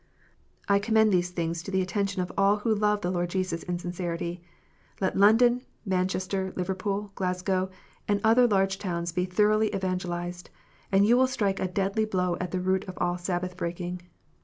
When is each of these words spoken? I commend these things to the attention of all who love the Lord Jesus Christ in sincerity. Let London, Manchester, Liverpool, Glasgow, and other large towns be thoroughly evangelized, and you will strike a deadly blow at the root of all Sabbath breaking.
I 0.67 0.79
commend 0.79 1.11
these 1.13 1.29
things 1.29 1.61
to 1.61 1.69
the 1.69 1.83
attention 1.83 2.23
of 2.23 2.31
all 2.35 2.55
who 2.57 2.73
love 2.73 3.01
the 3.01 3.11
Lord 3.11 3.29
Jesus 3.29 3.59
Christ 3.63 3.69
in 3.69 3.77
sincerity. 3.77 4.41
Let 4.99 5.15
London, 5.15 5.61
Manchester, 5.85 6.51
Liverpool, 6.55 7.11
Glasgow, 7.13 7.69
and 8.07 8.19
other 8.23 8.47
large 8.47 8.79
towns 8.79 9.11
be 9.11 9.25
thoroughly 9.25 9.71
evangelized, 9.75 10.49
and 10.91 11.05
you 11.05 11.15
will 11.17 11.27
strike 11.27 11.59
a 11.59 11.67
deadly 11.67 12.05
blow 12.05 12.35
at 12.41 12.49
the 12.49 12.59
root 12.59 12.83
of 12.85 12.97
all 12.99 13.19
Sabbath 13.19 13.55
breaking. 13.55 14.01